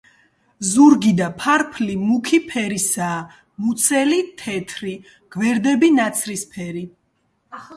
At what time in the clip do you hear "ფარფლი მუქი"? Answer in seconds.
1.41-2.39